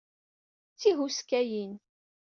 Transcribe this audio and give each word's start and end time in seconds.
D 0.71 0.75
tihuskayin. 0.79 1.73